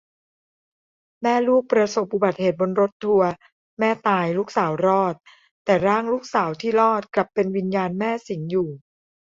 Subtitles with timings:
[1.21, 3.29] แม่ลูกประสบอุบัติเหตุบนรถทัวร์
[3.79, 5.15] แม่ตาย ลูกสาวรอด
[5.65, 8.69] แต่ร่างลูกสาวที่รอดกลับเป็นวิญญาณแม่สิงอยู่